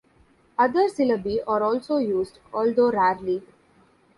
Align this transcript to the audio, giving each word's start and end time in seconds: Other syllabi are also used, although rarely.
Other 0.57 0.87
syllabi 0.87 1.41
are 1.47 1.61
also 1.61 1.97
used, 1.97 2.39
although 2.51 2.89
rarely. 2.89 3.43